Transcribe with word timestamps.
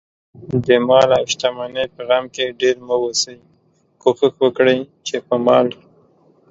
دمال 0.65 1.09
اوشتمنۍ 1.19 1.85
په 1.95 2.01
غم 2.07 2.25
کې 2.35 2.45
ډېر 2.61 2.75
مه 2.87 2.95
اوسئ، 3.03 3.37
کوښښ 4.01 4.35
وکړئ، 4.43 4.79
چې 5.07 5.15
په 5.27 5.35
مال 5.45 5.67